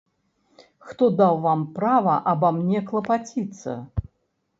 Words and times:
Хто 0.91 1.09
даў 1.19 1.35
вам 1.43 1.61
права 1.75 2.15
аба 2.31 2.49
мне 2.57 2.81
клапаціцца? 2.89 3.77